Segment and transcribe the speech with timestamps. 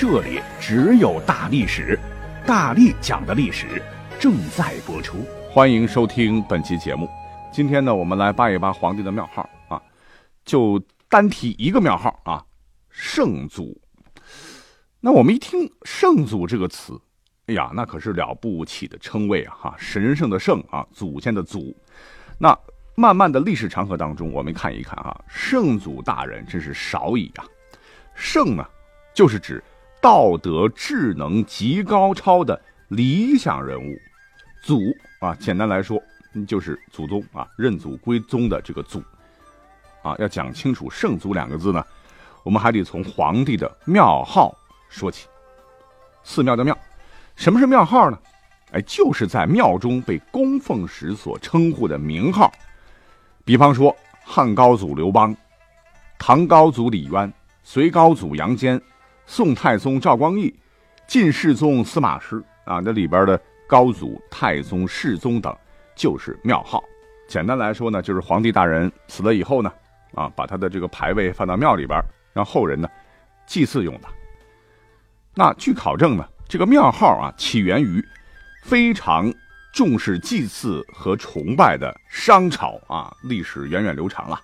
[0.00, 2.00] 这里只有大历史，
[2.46, 3.82] 大力讲的历史
[4.18, 5.18] 正在播出，
[5.50, 7.06] 欢迎收听本期节目。
[7.52, 9.78] 今天呢，我们来扒一扒皇帝的庙号啊，
[10.42, 12.42] 就单提一个庙号啊，
[12.88, 13.78] 圣祖。
[15.00, 16.98] 那我们一听“圣祖”这个词，
[17.48, 19.54] 哎呀，那可是了不起的称谓啊！
[19.54, 21.76] 哈，神圣的圣啊，祖先的祖。
[22.38, 22.58] 那
[22.94, 27.44] 慢慢的历史长河当中，我们看一看啊，圣祖大人真是少矣啊。
[28.14, 28.66] 圣呢，
[29.12, 29.62] 就是指。
[30.00, 33.94] 道德智能极高超的理想人物，
[34.62, 34.80] 祖
[35.20, 36.02] 啊，简单来说
[36.46, 39.02] 就是祖宗啊，认祖归宗的这个祖
[40.02, 40.16] 啊。
[40.18, 41.84] 要讲清楚“圣祖”两个字呢，
[42.42, 44.56] 我们还得从皇帝的庙号
[44.88, 45.28] 说起。
[46.22, 46.76] 寺庙的庙，
[47.36, 48.18] 什么是庙号呢？
[48.72, 52.52] 哎，就是在庙中被供奉时所称呼的名号。
[53.44, 53.94] 比方说，
[54.24, 55.36] 汉高祖刘邦，
[56.18, 57.32] 唐高祖李渊，
[57.64, 58.80] 隋高祖杨坚。
[59.32, 60.52] 宋太宗赵光义，
[61.06, 65.56] 晋世宗司马师啊，那里边的高祖、太宗、世宗等，
[65.94, 66.82] 就是庙号。
[67.28, 69.72] 简单来说呢，就是皇帝大人死了以后呢，
[70.14, 72.88] 啊，把他的这个牌位放到庙里边，让后人呢
[73.46, 74.08] 祭祀用的。
[75.32, 78.04] 那据考证呢，这个庙号啊，起源于
[78.64, 79.32] 非常
[79.72, 84.40] 重视祭祀和崇拜的商朝啊，历史源远流长了。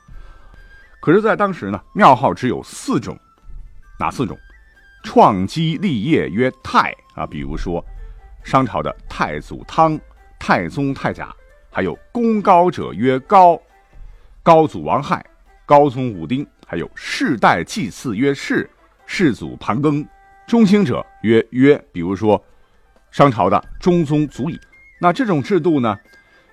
[1.00, 3.18] 可是，在当时呢，庙号只有四种，
[3.98, 4.38] 哪四种？
[5.06, 7.82] 创基立业曰太啊，比如说
[8.42, 9.98] 商朝的太祖汤、
[10.36, 11.32] 太宗太甲，
[11.70, 13.58] 还有功高者曰高，
[14.42, 15.24] 高祖王亥、
[15.64, 18.68] 高宗武丁，还有世代祭祀曰世，
[19.06, 20.04] 世祖盘庚，
[20.44, 22.44] 中兴者曰曰，比如说
[23.12, 24.58] 商朝的中宗祖乙。
[25.00, 25.96] 那这种制度呢，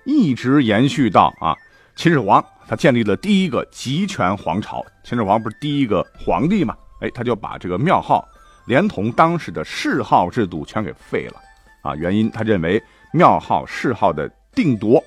[0.04, 1.56] 一直延续到啊
[1.96, 4.86] 秦始皇，他建立了第一个集权皇朝。
[5.02, 6.76] 秦始皇不是第一个皇帝嘛？
[7.00, 8.26] 哎，他就把这个庙号。
[8.66, 11.40] 连同当时的谥号制度全给废了，
[11.82, 12.82] 啊，原因他认为
[13.12, 15.02] 庙号谥号的定夺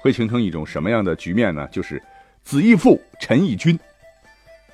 [0.00, 1.66] 会形成一种什么样的局面呢？
[1.68, 2.02] 就是
[2.42, 3.78] 子义父，臣义君。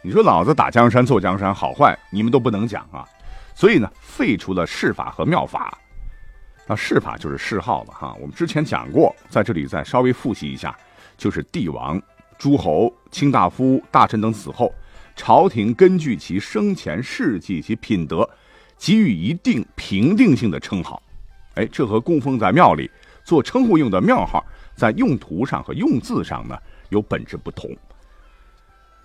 [0.02, 3.06] 你说老子打江山做江山好坏，你们都不能讲啊。
[3.54, 5.78] 所以呢，废除了谥法和庙法。
[6.66, 8.16] 那谥法就是谥号了哈。
[8.20, 10.76] 我们之前讲过，在这里再稍微复习一下，
[11.18, 12.00] 就是帝王、
[12.38, 14.72] 诸侯、卿大夫、大臣等死后。
[15.14, 18.28] 朝廷根据其生前事迹及品德，
[18.78, 21.02] 给予一定评定性的称号。
[21.54, 22.90] 哎，这和供奉在庙里
[23.24, 26.56] 做称呼用的庙号，在用途上和用字上呢
[26.88, 27.70] 有本质不同。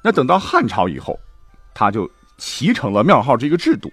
[0.01, 1.19] 那等到汉朝以后，
[1.73, 3.91] 他就齐成了庙号这个制度。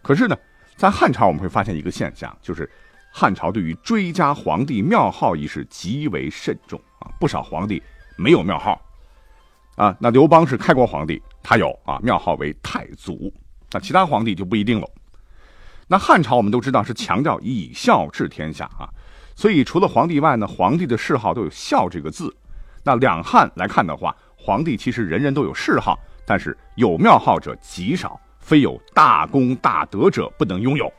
[0.00, 0.36] 可是呢，
[0.76, 2.68] 在汉朝我们会发现一个现象，就是
[3.12, 7.82] 汉朝对于追加皇帝庙号一事极为慎重啊，不少皇帝
[8.16, 8.80] 没有庙号。
[9.76, 13.32] 啊，那刘邦是开国皇帝，他有啊庙号为太祖，
[13.70, 14.88] 那其他皇帝就不一定了。
[15.88, 18.88] 那汉朝我们都知道是强调以孝治天下啊，
[19.34, 22.34] 所以除了皇帝外呢，皇帝的谥号都有孝这个字。
[22.84, 30.92] 那两汉来看的话，皇帝其实人人都有谥号，但是有庙号者极少，非有大功大德者不能拥有。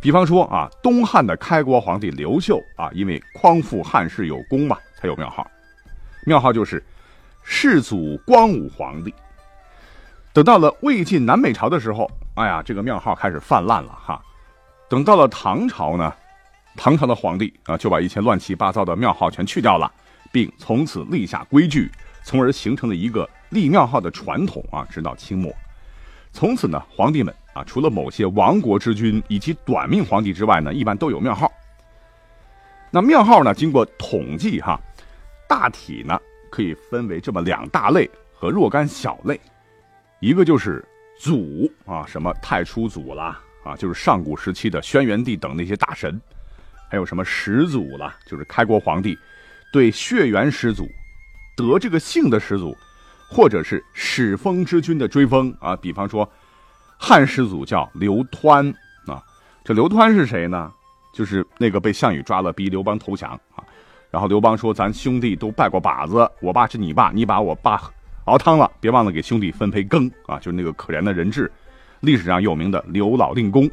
[0.00, 5.46] 比方说啊，东汉的开国皇帝刘秀啊，因为匡复汉室有功嘛，才有庙号，
[6.24, 6.82] 庙号就是。
[7.42, 9.12] 世祖光武皇帝，
[10.32, 14.22] 等到了魏晋南北朝的时候，哎呀，这个庙号开始泛滥了哈。
[14.88, 16.12] 等到了唐朝呢，
[16.76, 19.90] 唐朝的皇帝啊，就把一切乱七八糟的庙号全去掉了，
[20.30, 21.90] 并从此立下规矩，
[22.22, 24.86] 从而形成了一个立庙号的传统啊。
[24.88, 25.52] 直到清末，
[26.32, 31.50] 从此呢，皇帝们啊，除了某些亡国之君以及短命皇帝之外呢，一般都有庙号。
[32.90, 34.80] 那庙号呢，经过统计哈，
[35.48, 36.18] 大体呢。
[36.52, 39.40] 可以分为这么两大类和若干小类，
[40.20, 40.84] 一个就是
[41.18, 46.20] 祖啊，什么太初祖啦啊，就是上古时期的轩辕帝等那些大神，
[46.90, 49.18] 还有什么始祖啦，就是开国皇帝
[49.72, 50.86] 对血缘始祖
[51.56, 52.76] 得这个姓的始祖，
[53.30, 56.30] 或者是始封之君的追封啊，比方说
[56.98, 58.74] 汉始祖叫刘湍
[59.06, 59.22] 啊，
[59.64, 60.70] 这刘湍是谁呢？
[61.14, 63.64] 就是那个被项羽抓了，逼刘邦投降啊。
[64.10, 67.90] 然后刘邦说：“咱兄弟都拜过把子，我爸是你爸，你把我爸
[68.30, 71.50] 熬汤了，别忘了给兄弟分配羹啊！”就是那个可怜的人质，
[71.98, 73.68] 历史上有名的刘老令公。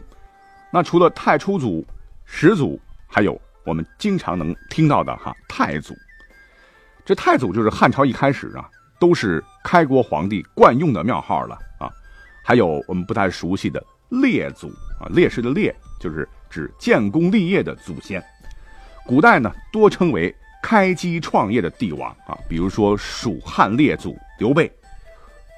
[0.71, 1.85] 那除了太初祖、
[2.25, 5.93] 始祖，还有我们经常能听到的哈太祖。
[7.05, 8.67] 这太祖就是汉朝一开始啊，
[8.99, 11.87] 都是开国皇帝惯用的庙号了啊。
[12.43, 14.69] 还有我们不太熟悉的列祖
[14.99, 18.23] 啊，烈士的烈就是指建功立业的祖先。
[19.05, 24.71] 古代呢，多称为开基创业的帝王啊，比如说蜀汉列祖刘备，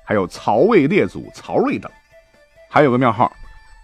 [0.05, 1.91] 还有曹魏列祖曹睿等。
[2.69, 3.31] 还有个庙号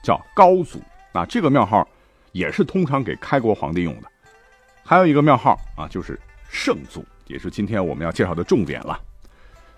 [0.03, 0.81] 叫高祖，
[1.11, 1.87] 那这个庙号
[2.31, 4.07] 也是通常给开国皇帝用的。
[4.83, 6.19] 还有一个庙号啊，就是
[6.49, 7.03] 圣祖。
[7.27, 9.01] 也是今天我们要介绍的重点了。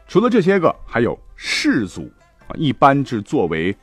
[0.05, 2.11] 除了这些个，还有世祖
[2.45, 3.73] 啊，一般是作为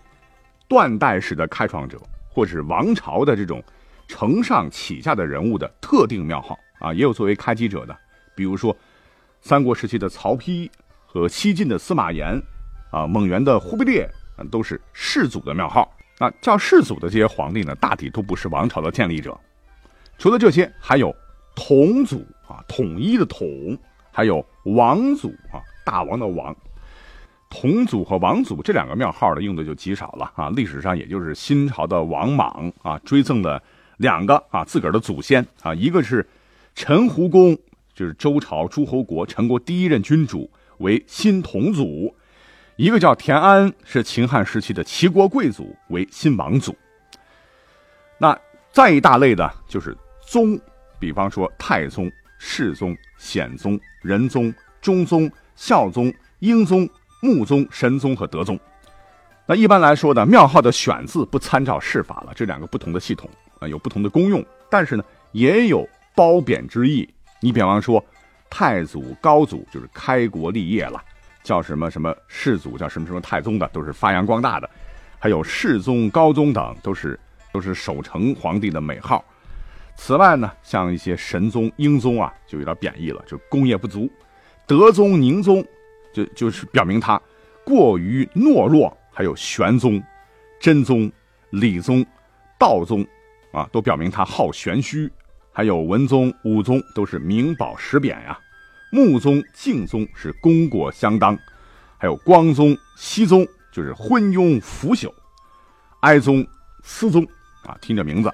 [0.69, 1.99] 断代史的开创者，
[2.29, 3.65] 或者是王朝的这种
[4.07, 7.97] 承上启下的人物的特定庙号啊，也有作为开基者的，
[8.35, 8.77] 比如说
[9.41, 10.69] 三国时期的曹丕
[11.15, 12.43] 和西晋的司马炎
[12.91, 14.11] 啊，蒙元的忽必烈，
[14.51, 15.89] 都是世祖的庙号。
[16.19, 19.39] 那叫世祖的这些皇帝呢，大体都不是王朝的建立者。
[20.19, 21.15] 除了这些，还有
[21.55, 22.27] 统祖。
[22.47, 23.49] 啊，统一的统，
[24.13, 26.55] 还有王祖啊，大王的王，
[27.49, 30.51] 统祖和王祖这两个庙号呢，用的就极少了啊。
[30.51, 33.63] 历史上也就是新朝的王莽啊，追赠了
[33.97, 36.29] 两个啊自个儿的祖先啊，一个是
[36.75, 37.57] 陈胡公，
[37.95, 42.15] 就是周朝诸侯国陈国第一任君主，为新同祖；
[42.77, 46.77] 一个叫田安，是秦汉时期的齐国贵族，为新王祖。
[48.19, 48.39] 那
[48.73, 50.59] 再一大类的就是宗，
[50.99, 52.11] 比方说太宗。
[52.47, 56.87] 世宗、显宗、仁宗、中宗、孝宗、英宗、
[57.23, 58.59] 穆宗、神宗和德宗。
[59.47, 63.31] 那一般来说呢，庙号的选字不参照谥法了，这两个不同的系统
[63.61, 67.09] 啊，有不同的功用，但是呢，也有褒贬之意。
[67.41, 68.05] 你比方说，
[68.57, 71.03] 太祖、高祖就是开国立业了，
[71.43, 74.69] 叫什么什么世祖，叫什么什么太宗的，都是发扬光大的；
[75.19, 77.19] 还有世宗、高宗等，都是
[77.53, 79.25] 都是守成皇帝的美号。
[79.97, 84.09] 此外呢，像一些神宗、英宗啊，就有点贬义了，就功业不足；
[84.69, 85.61] 德宗、宁宗，
[86.13, 87.21] 就就是表明他
[87.65, 90.01] 过于懦弱；还有玄宗、
[90.61, 91.11] 真宗、
[91.51, 92.07] 理宗、
[92.57, 93.05] 道宗，
[93.51, 95.09] 啊，都表明他好玄虚；
[95.53, 98.39] 还有文宗、武宗，都是名褒实贬呀；
[98.95, 101.35] 穆宗、敬宗是功过相当；
[101.99, 105.13] 还有光宗、熹宗，就是昏庸腐朽；
[106.03, 106.47] 哀宗、
[106.85, 107.27] 思宗，
[107.65, 108.33] 啊，听这名字。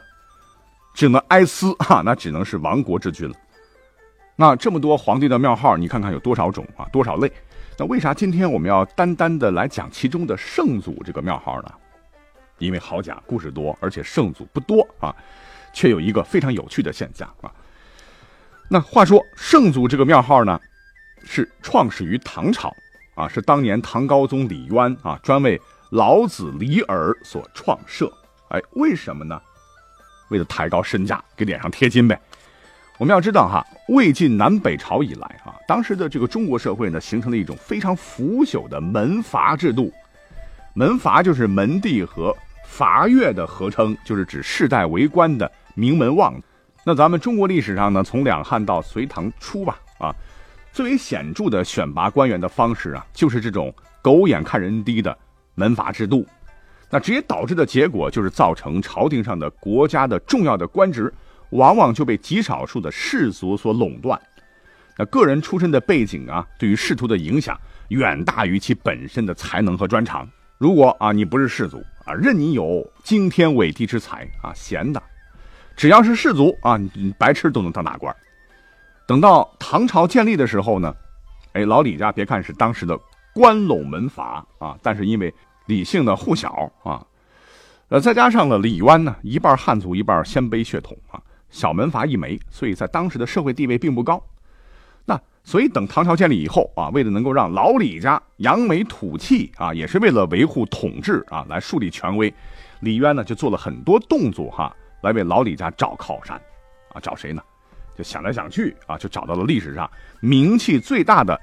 [0.92, 3.34] 只能哀思哈，那只能是亡国之君了。
[4.36, 7.32] 那这么多皇帝的庙号，你看看有多少种啊，多少类？
[7.78, 11.72] 那为啥今天我们要单单的来讲其中的圣祖这个庙号呢？
[12.58, 15.16] 因为好讲，故事多，而且圣祖不多啊，
[15.72, 17.50] 却有一个非常有趣的现象啊。
[18.72, 20.60] 那话说圣祖这个庙号呢，
[21.24, 22.72] 是创始于唐朝
[23.16, 28.08] 啊，是当年唐高宗李渊啊，专为老子李耳所创设。
[28.50, 29.42] 哎，为什么呢？
[30.28, 32.16] 为了抬高身价，给脸上贴金呗。
[32.96, 39.92] 我们要知道哈，魏晋南北朝以来啊，当时的这个中国社会呢，形成了一种非常腐朽的门阀制度。
[40.74, 42.32] 门阀就是门第和
[42.64, 46.40] 阀越的合称，就是指世代为官的名门望。
[46.84, 50.14] 那咱们中国历史上呢，从两汉到隋唐初吧，啊，
[50.72, 55.16] 最为显著的选拔官员的方式啊，就是这种狗眼看人低的
[55.54, 56.26] 门阀制度。
[56.88, 61.12] 那直接导致的结果就是造成朝廷上的国家的重要的官职，
[61.50, 64.20] 往往就被极少数的士族所垄断。
[64.96, 67.56] 那个人出身的背景啊，对于仕途的影响
[67.88, 70.28] 远大于其本身的才能和专长。
[70.58, 75.00] 如果啊你不是士族啊，任你有惊天伟地之才啊，闲的，
[75.80, 78.14] 只要是士族啊，你白痴都能当大官。
[79.06, 80.94] 等到唐朝建立的时候呢，
[81.54, 82.94] 哎，老李家别看是当时的
[83.32, 85.32] 关陇门阀啊，但是因为
[85.64, 87.02] 李姓的户小啊，
[87.88, 91.18] 呃，再加上了李渊呢，一半汉族，一半鲜卑血统啊，
[91.48, 94.22] 小门阀一枚，所以在当时的社会地位并不高。
[95.06, 102.30] 那所以等唐朝建立以后啊，为了能够让老李家扬眉吐气啊，也是为了维护统治啊，来树立权威，
[102.80, 106.36] 李渊呢就做了很多动作哈，来为老李家找靠山
[106.92, 107.42] 啊，找谁呢？
[107.96, 109.90] 就想来想去啊，就找到了历史上
[110.20, 111.40] 名气最大的，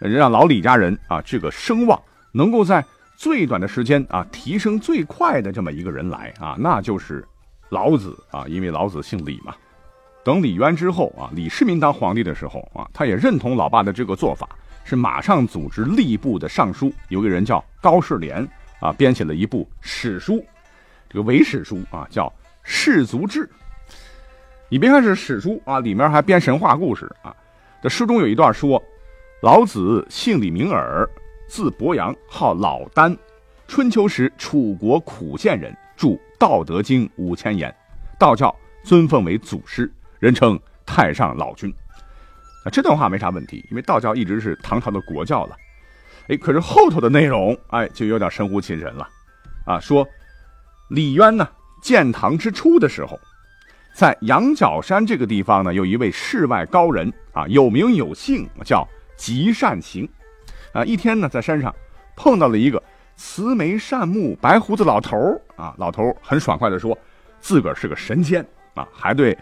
[0.00, 2.00] 让老李家人啊这个声望
[2.32, 2.84] 能够在。
[3.20, 7.26] 最短的时间啊，提升最快的这么一个人来啊，那就是
[7.68, 9.52] 老子啊，因为老子姓李嘛。
[10.22, 14.48] 等李渊之后啊，李世民当皇帝的时候啊，他也认同老爸的这个做法，
[14.84, 20.46] 是马上组织吏部的尚书，有个人叫高士廉啊，编写了一部史书，
[21.08, 22.28] 这个伪史书啊，叫
[22.70, 23.46] 《士族志》。
[24.68, 27.34] 你别看是史书啊，里面还编神话故事啊。
[27.82, 28.82] 这书中有一段说，
[29.40, 31.08] 老子姓李名耳。
[31.48, 33.16] 字伯阳，号老聃，
[33.66, 36.08] 春秋时楚国苦县人，著
[36.38, 37.74] 《道德经》五千言，
[38.18, 41.74] 道教尊奉为祖师，人称太上老君。
[42.66, 45.56] 那这段话没啥问题，因为道教一直是唐朝的国教了。
[46.28, 49.08] 哎，可是后头的内容，哎，就有点神乎其神了。
[49.64, 50.06] 啊，说
[50.90, 51.48] 李渊呢
[51.80, 53.18] 建唐之初的时候，
[53.94, 60.08] 在羊角山这个地方呢，有一位世外高人啊，有名有姓，叫极善行。
[60.72, 61.74] 啊，一天呢，在山上
[62.16, 62.82] 碰到了一个
[63.16, 65.16] 慈眉善目、白胡子老头
[65.56, 66.96] 啊，老头很爽快地说，
[67.40, 69.36] 自个儿是个神仙啊，还对，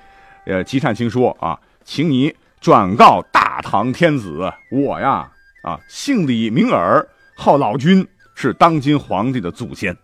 [0.46, 5.30] 呃，极善行说啊，请你转告大唐天子，我呀。
[5.62, 9.96] 啊，姓李名耳，号老君，是当今皇帝的祖先。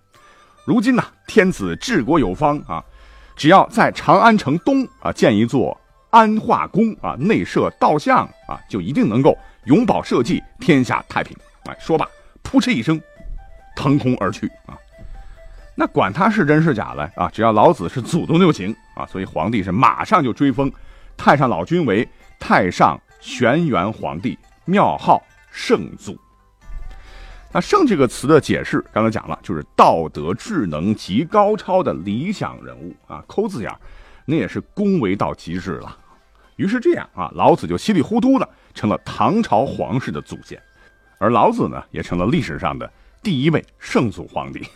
[0.65, 2.83] 如今呢，天子治国有方啊，
[3.37, 5.79] 只要在长安城东啊建一座
[6.11, 11.37] 安化宫啊，内设道像啊，就一定能够永保社稷，天下太平。
[11.65, 12.07] 哎，说罢，
[12.43, 13.01] 扑哧一声，
[13.77, 14.79] 腾空而去啊。
[15.75, 19.07] 那管他是真是假了啊，只要老子是祖宗就行啊。
[19.07, 20.71] 所以皇帝是马上就追封
[21.17, 25.23] 太上老君为太上玄元皇帝，庙号。
[25.55, 26.19] 圣祖，
[27.55, 33.71] 那“圣”这个词的解释，刚才讲了，就是道德智能极高超的理想人物啊，抠字眼，
[34.25, 35.95] 那也是恭维到极致了。
[36.57, 40.59] 于是这样啊，老子就稀里糊涂的成了唐朝皇室的祖先，
[41.19, 42.91] 而老子呢，也成了历史上的
[43.23, 44.67] 第一位圣祖皇帝。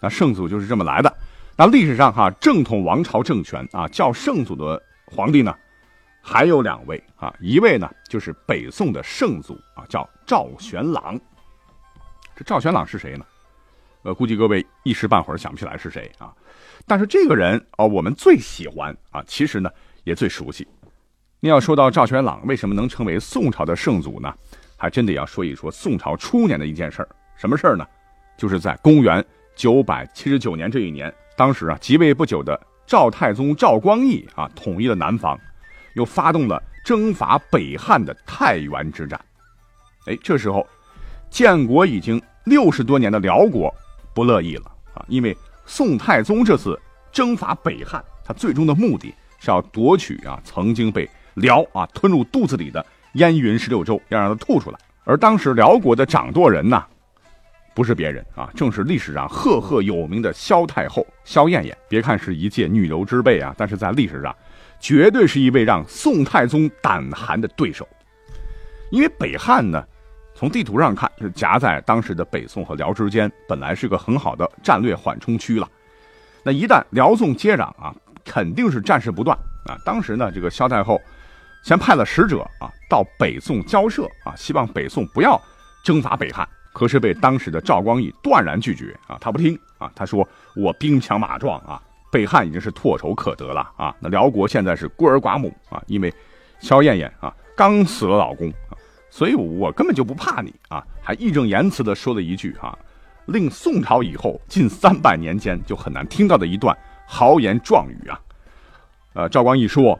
[0.00, 1.12] 那圣祖就是这么来的。
[1.56, 5.52] 那历史上哈，正统王朝政权啊，叫圣祖的皇帝呢？
[6.20, 11.18] 还有两位啊，一位呢就是北宋的圣祖啊，叫赵玄朗。
[12.36, 13.24] 这赵玄朗是谁呢？
[14.02, 16.32] 呃，估计各位一时半会儿想不起来是谁啊。
[16.86, 19.70] 但是这个人啊，我们最喜欢啊，其实呢
[20.04, 20.66] 也最熟悉。
[21.40, 24.32] 你要说到赵玄朗为什么能成为宋朝的圣祖呢？
[24.76, 27.08] 还真得要说一说宋朝初年的一件事儿。
[27.36, 27.86] 什么事儿呢？
[28.36, 29.24] 就是在公元
[29.54, 35.38] 九百七十九年这一年，当时啊即位不久的赵太宗赵光义啊，统一了南方。
[35.94, 39.24] 又发动了征伐北汉的太原之战，
[40.06, 40.66] 哎，这时候
[41.34, 43.74] 建国已经六十多年的辽国
[44.14, 45.36] 不乐意了啊，因为
[45.66, 54.78] 宋太宗这次征伐北汉，他最终的目的是要夺取啊曾经被辽啊吞入肚子里的燕云十六州，要让他吐出来。
[55.02, 56.84] 而当时辽国的掌舵人呢，
[57.74, 61.76] 不是别人啊，正是历史上赫赫有名的萧太后萧燕燕。
[61.88, 64.32] 别看是一介女流之辈啊，但是在历史上。
[64.78, 67.88] 绝对是一位让宋太宗胆寒的对手，
[68.90, 69.82] 因为北汉呢，
[70.34, 75.68] 从地图上看是夹在当时的北宋和辽之间，本来是个很好的战略缓冲区了。
[76.42, 79.36] 那一旦辽宋接壤啊，肯定是战事不断
[79.66, 79.78] 啊。
[79.84, 81.00] 当时呢，这个萧太后
[81.62, 85.40] 先派了使者啊到北宋交涉啊，希望北宋不要
[85.84, 91.80] 征伐北汉，可是被当时的赵光义断然拒绝啊，他不听啊，他说我兵强马壮啊。
[92.12, 93.92] 北汉已经是唾手可得了啊！
[93.98, 96.14] 那辽国现在是孤儿寡母啊，因为
[96.60, 98.52] 萧燕燕啊刚死了老公，
[99.14, 100.84] 所以我根本就不怕你啊！
[101.00, 102.76] 还义正言辞地说了一句啊，
[103.26, 108.20] 令宋朝以后近三百年间就很难听到的一段豪言壮语啊！
[109.12, 109.96] 呃，赵光义说：“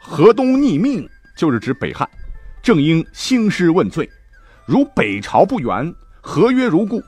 [0.00, 1.04] 河东逆命
[1.36, 2.08] 就是指北汉，
[2.62, 4.08] 正应兴师问罪。
[4.64, 7.00] 如北朝不援，合约如故；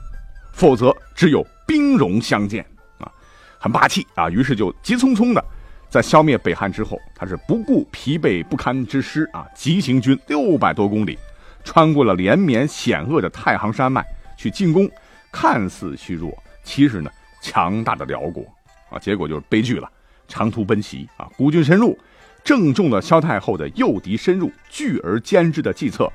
[0.51, 2.65] 否则只有兵戎相见
[2.97, 3.09] 啊。”
[3.57, 4.29] 很霸气啊！
[4.29, 5.41] 于是就急匆匆的，
[5.89, 11.17] 在消灭北汉之后，他是不顾疲惫不堪之师啊，急行军六百多公里，
[11.65, 14.05] 穿过了连绵险恶的太行山脉
[14.37, 14.89] 去进攻，
[15.31, 16.31] 看似虚弱，
[16.63, 18.45] 其实呢强大的辽国
[18.89, 18.97] 啊！
[18.99, 19.91] 结果就是悲剧了，
[20.27, 21.97] 长途奔袭啊，孤军深入，
[22.43, 26.09] 正中了萧太后的诱敌深入、聚而歼之的计策。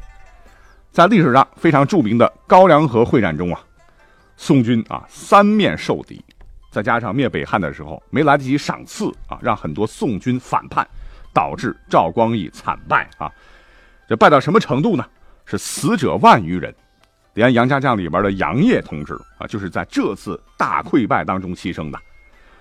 [0.92, 3.60] 在历史上非常著名的高梁河会战中啊，
[4.36, 6.24] 宋军啊三面受敌。
[6.70, 10.86] 再加上灭北汉的时候没来得及赏赐啊，让很多宋军反叛，
[11.32, 13.28] 导致赵光义惨败啊。
[14.08, 15.04] 这败到什么程度呢？
[15.50, 16.72] 是死者万余人，
[17.34, 21.98] 连杨家将里边的杨业同志啊，就是在这次大溃败当中牺牲的。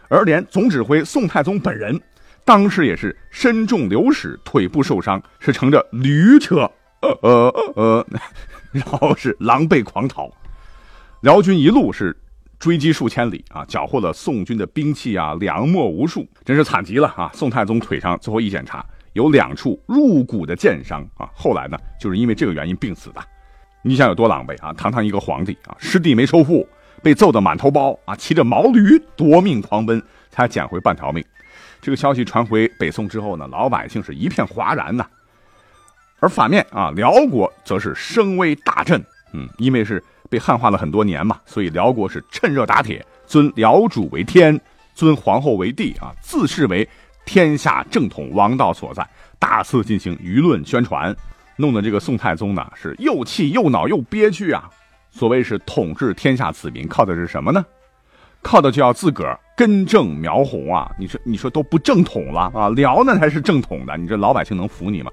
[0.07, 2.01] 而连总指挥宋太宗本人，
[2.43, 6.69] 当时也是身中流矢，腿部受伤，是乘着驴车，
[7.01, 8.07] 呃呃呃，
[8.73, 10.29] 然后是狼狈狂逃。
[11.21, 12.17] 辽军一路是。
[12.59, 17.31] 追击数千里啊，缴获了宋军的兵器啊、粮秣无数，真是惨极了啊！
[17.33, 23.21] 宋太宗腿上最后一检查，有两处入骨的剑伤啊，后来呢，就是因为这个原因病死的。
[23.81, 24.73] 你想有多狼狈啊？
[24.73, 26.67] 堂堂一个皇帝啊，失地没收复，
[27.01, 31.23] 被揍得满头包啊，骑着毛驴夺命狂奔，才捡回半条命。
[31.81, 35.05] 这个消息传回北宋之后呢，老百姓是一片哗然呐。
[36.19, 40.03] 而反面啊，辽国则是声威大振，嗯，因为是。
[40.31, 44.61] 被汉化了很多年嘛，所以辽国是趁热打铁，尊辽主为天，
[44.93, 46.87] 尊皇后为帝啊，自视为
[47.29, 49.07] 天下正统王道所在，
[49.37, 51.15] 大肆进行舆论宣传，
[51.57, 54.67] 弄得这个宋太宗呢是又气又恼又憋屈啊。
[55.11, 57.63] 所谓是统治天下子民，靠的是什么呢？
[58.41, 60.91] 靠的就要自个儿根正苗红啊！
[60.97, 62.67] 你说你说都不正统了啊？
[62.69, 65.11] 辽那才是正统的，你这老百姓能服你吗？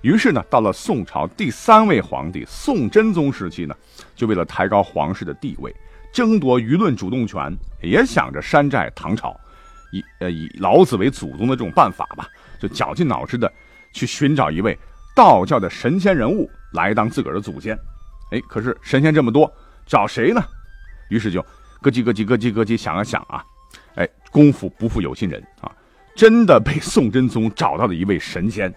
[0.00, 3.76] 于是呢，到了宋朝第三位皇帝宋真宗时期呢，
[4.16, 5.72] 就为了抬高皇室的地位，
[6.12, 9.38] 争夺舆论主动权，也想着山寨唐朝，
[9.94, 13.50] 以呃以老子为祖宗的这种办法吧，就绞尽脑汁的
[13.92, 14.76] 去寻找一位
[15.14, 17.78] 道教的神仙人物来当自个儿的祖先。
[18.30, 19.50] 哎，可是神仙这么多，
[19.86, 20.42] 找谁呢？
[21.08, 21.44] 于是就。
[21.84, 23.44] 咯叽咯叽咯叽咯叽想啊想啊，
[23.96, 25.70] 哎，功夫不负有心人啊，
[26.16, 28.74] 真的被宋真宗找到了一位神仙。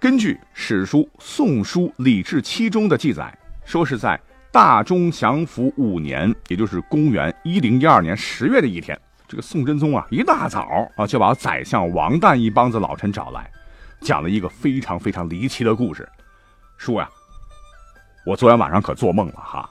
[0.00, 3.32] 根据史书《宋书礼制七》中的记载，
[3.64, 9.00] 说是在大中祥符五年，也就是公元一零一二年十月的一天，
[9.30, 13.48] 这个宋真宗啊，一大早啊就把宰相王旦一帮子老臣找来，
[14.00, 16.08] 讲了一个非常非常离奇的故事。
[16.76, 17.08] 说呀，
[18.26, 19.70] 我昨天晚上可做梦了哈，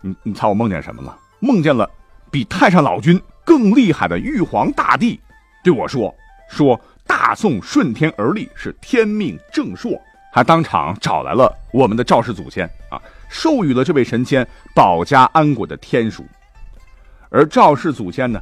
[0.00, 1.18] 你你猜我梦见什么了？
[1.40, 1.90] 梦见了
[2.30, 5.20] 比太上老君更厉害的玉皇大帝，
[5.64, 6.14] 对我说
[6.48, 10.00] ：“说大宋顺天而立是天命正朔，
[10.32, 14.46] 还当场找来了我们的赵氏祖先啊，授予了这位神仙
[14.76, 16.24] 保家安国的天书。
[17.30, 18.40] 而赵氏祖先呢，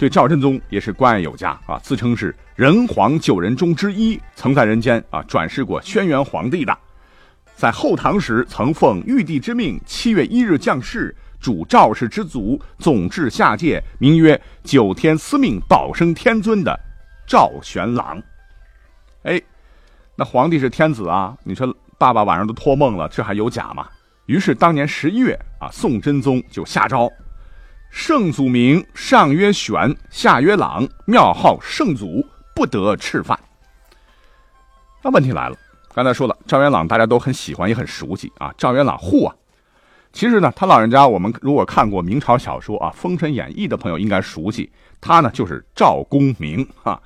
[0.00, 6.74] 对赵真宗也是关爱有加啊，自称是人皇九人中之一，曾在人间啊转世过轩辕皇帝的，
[7.54, 16.78] 在后唐时曾奉玉帝之命，七月一日降世。”主赵氏之祖，总治下界，名曰九天司命保生天尊的
[17.26, 18.22] 赵玄朗。
[19.22, 19.40] 哎，
[20.16, 21.34] 那皇帝是天子啊！
[21.44, 23.86] 你说爸爸晚上都托梦了，这还有假吗？
[24.26, 27.10] 于是当年十一月啊，宋真宗就下诏：
[27.90, 33.38] 圣祖名上曰玄，下曰朗，庙号圣祖，不得吃饭。
[35.02, 35.56] 那问题来了，
[35.92, 38.54] 刚才说了，赵元朗大家都很喜欢，也很熟悉啊。
[38.56, 39.34] 赵元朗户啊。
[40.12, 47.00] 其实呢，他老人家，我们如果看过明朝小说啊，《封神演义》的朋友应该熟悉，他呢就是赵公明啊。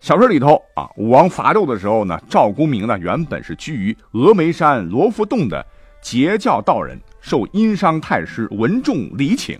[0.00, 5.66] 小说里头啊，武王伐纣的时候呢，赵公明呢原本是居于峨眉山罗浮洞的
[6.02, 9.58] 截教道人，受殷商太师文仲礼请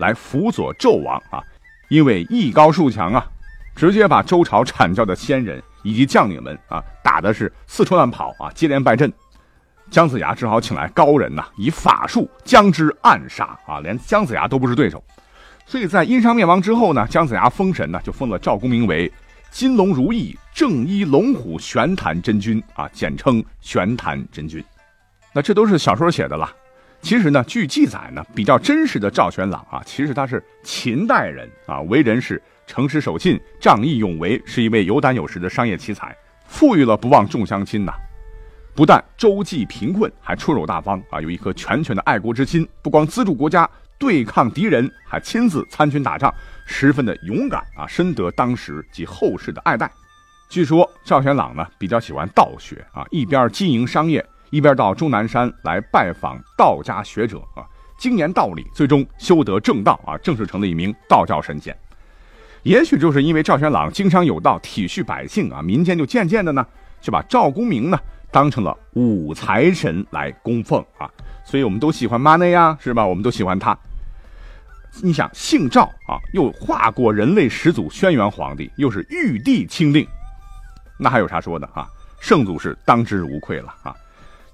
[0.00, 1.40] 来辅佐纣王啊。
[1.88, 3.24] 因为艺高术强啊，
[3.76, 9.12] 直接把周朝阐教的先人以及将领们啊打的是四处乱跑啊，接连败阵。
[9.90, 13.80] 姜子牙只好请来高人呐，以法术将之暗杀啊！
[13.80, 15.02] 连姜子牙都不是对手，
[15.66, 19.12] 所以在殷商灭亡之后呢，姜子牙封神呢，就封了赵公明为
[19.50, 24.64] 金龙如意正一龙虎玄坛真君啊，简称玄坛真君。
[25.32, 26.52] 那这都是小说写的啦。
[27.02, 36.14] 其实呢，据记载呢，比较真实的赵玄朗啊，其实他是秦代人啊，为人是诚实守信、仗义勇为，是一位有胆有识的商业奇才，
[36.46, 37.92] 富裕了不忘众乡亲呐。
[38.74, 41.20] 不但周济贫困，还出手大方啊！
[41.20, 46.32] 有一颗拳拳的爱国之心，不光资助国家对抗敌人，还亲自参军打仗，
[46.66, 49.90] 十分的勇敢啊，深得当时及后世的爱戴。
[50.48, 57.64] 据说赵玄朗呢比较喜欢道学啊，一边经营商业，一边到终南山来拜访道家学者啊，
[57.98, 61.76] 精研道理，最终修得正道啊，正式成了一名道教神仙。
[62.62, 66.66] 也许就是因为赵玄朗经商有道，体恤百姓啊，民间就渐渐的呢，
[67.00, 67.98] 就把赵公明呢。
[68.32, 71.10] 当成了五财神来供奉啊，
[71.44, 73.04] 所以我们都喜欢 money 呀，是吧？
[73.04, 73.76] 我们都喜欢他。
[75.02, 80.06] 你想，姓赵啊，又化过人类始祖轩辕皇帝，又是玉帝钦定，
[80.96, 81.88] 那还有啥说的啊？
[82.20, 83.96] 圣祖是当之无愧了啊！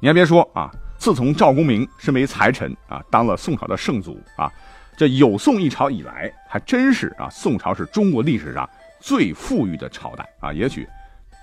[0.07, 4.49] 你还别说啊，自从赵公明身为财神啊，当了宋朝的圣祖啊，
[4.97, 10.53] 这有宋一朝以来，还真是啊，宋朝是中国历史上最富裕的朝代啊！
[10.53, 10.87] 也许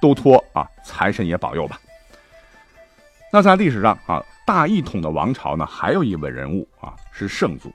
[0.02, 1.78] 都托啊财神爷保佑吧。
[3.34, 7.70] 那在历史上啊，大一统的王朝呢，还有一位人物啊，是圣祖。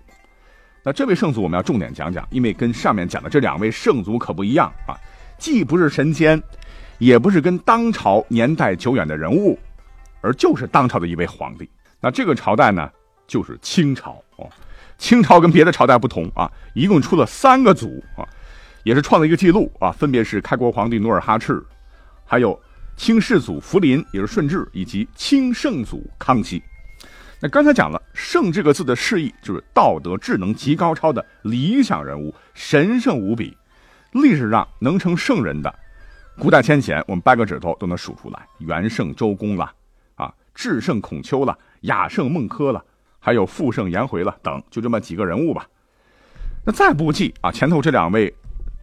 [0.82, 4.96] 那这位圣祖我们要重点讲讲，因为跟上面讲的这两位圣祖可不一样啊，
[5.36, 6.42] 既不是神仙，
[6.96, 9.58] 也不是跟当朝年代久远的人物，
[10.20, 11.68] 而就是当朝的一位皇帝。
[12.00, 12.90] 那这个朝代呢，
[13.26, 14.48] 就是清朝哦。
[14.98, 18.26] 清朝跟别的朝代不同啊，一共出了三个祖啊，
[18.82, 21.62] 也是创了一个记录啊，分别是开国皇帝努尔哈赤，
[22.24, 22.60] 还有。
[22.96, 26.60] 清世祖福临，也是顺治，以及清圣祖康熙。
[27.38, 33.56] 那刚才讲了“圣”这个字的释义，就是道德智能极高超的理想人物，神圣无比。
[34.10, 35.72] 历史上能成圣人的，
[36.40, 39.70] 古代先贤，我们掰个指头都能数出来：元圣周公了，
[40.58, 42.84] 智圣孔丘了，雅圣孟轲了，
[43.20, 45.64] 还有富圣颜回了，等，就这么几个人物吧。
[46.66, 48.34] 那再不计啊，前头这两位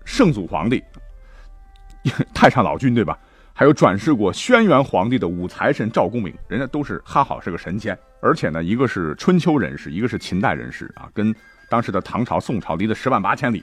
[0.06, 0.82] 圣祖皇帝，
[2.34, 3.20] 太上老君对吧？
[3.52, 11.36] 还有转世过轩辕皇帝的五财神赵公明，人家都是哈好是个神仙，而且呢，一个是春秋人士，一个是秦代人士啊，跟
[11.70, 13.62] 当时的唐朝、宋朝离了十万八千里。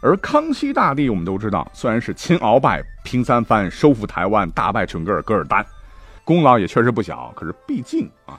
[0.00, 5.64] 而康熙大帝，我们都知道，虽然是亲鳌拜、平三藩、收复台湾、大败准噶尔噶尔丹，
[6.30, 7.32] 功劳也确实不小。
[7.34, 8.38] 可是毕竟啊，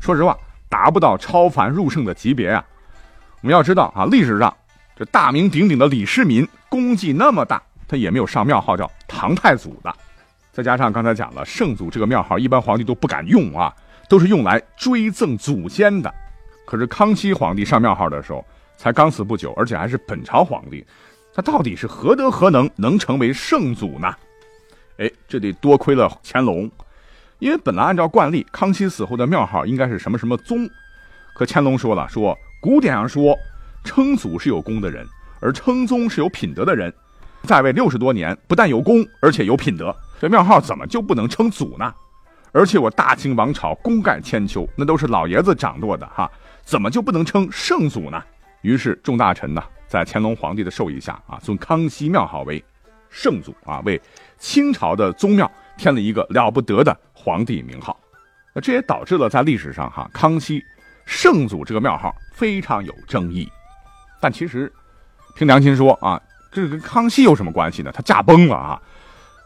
[0.00, 2.64] 说实话，达不到超凡入圣的级别啊。
[3.40, 4.56] 我们要知道啊，历史上
[4.96, 9.92] 这大名鼎鼎的李世民功绩那么大，他也没有上庙号叫唐太祖的。
[10.52, 13.74] 再加上刚才讲了，圣祖这个庙号一般皇帝都不敢用啊，
[14.08, 16.14] 都是用来追赠祖先的。
[16.64, 18.44] 可是康熙皇帝上庙号的时候。
[18.78, 20.84] 才刚死不久，而且还是本朝皇帝，
[21.32, 24.12] 他到底是何德何能，能成为圣祖呢？
[24.98, 26.68] 哎，这得多亏了乾隆，
[27.42, 30.70] 因为本来按照惯例，康熙死后的庙号应该是什么什么宗，
[31.34, 33.36] 可乾隆说了，说古典上说，
[33.82, 35.04] 称祖是有功的人，
[35.40, 36.94] 而称宗是有品德的人，
[37.42, 41.92] 在位六十多年，不但有功，而且有品德，这庙号怎么就不能称祖呢？
[42.52, 46.30] 而且我大清王朝功盖千秋，那都是老爷子掌舵的哈，
[46.62, 48.22] 怎么就不能称圣祖呢？
[48.60, 52.64] 于是众大臣呢，在乾隆皇帝的授意下啊，尊康熙庙号为
[53.10, 54.00] 圣祖啊，为
[54.38, 55.50] 清朝的宗庙。
[55.82, 57.98] 添了一个了不得的皇帝名号。
[58.54, 60.62] 那这也导致了在历史上哈，康熙
[61.06, 63.50] 圣祖这个庙号非常有争议。
[64.20, 64.72] 但其实
[65.34, 66.20] 凭良心说啊，
[66.52, 67.90] 这跟康熙有什么关系呢？
[67.92, 68.80] 他驾崩了啊，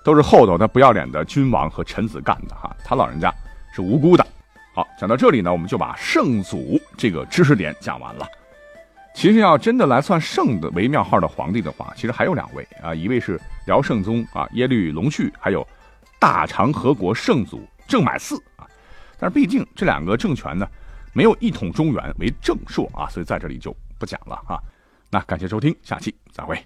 [0.05, 3.33] 都是后头那不要脸的君王和臣子干的哈，他老人家
[3.75, 4.27] 是无辜的。
[4.75, 8.27] 好，讲到这里呢，我们就把圣祖这个知识点讲完了。
[9.15, 15.67] 其实要真的来算圣的为庙号的皇帝的话，其实还有两位啊，一位是辽圣宗啊耶律隆绪，还有
[16.19, 18.67] 大长和国圣祖郑买嗣啊。
[19.19, 20.69] 但是毕竟这两个政权呢，
[21.13, 24.61] 没有一统中原为正朔啊，所以在这里就不讲了啊。
[25.11, 26.59] 那感谢收听，下期再会。